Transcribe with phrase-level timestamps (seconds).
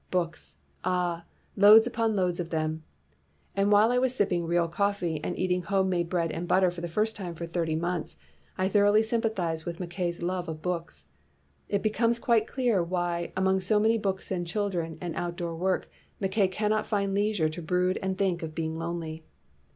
[0.09, 0.57] Books!
[0.83, 1.25] ah,
[1.55, 2.83] loads upon loads of them!'
[3.55, 6.81] And while I was sipping real coffee, and eating home made bread and butter for
[6.81, 8.17] the first time for thirty months,
[8.57, 11.05] I thoroughly sympathized with Mackay 's love of books.
[11.69, 15.87] It becomes quite clear why, among so many books and children and out door work,
[16.19, 19.23] Mackay cannot find leisure to brood and think of being lonely.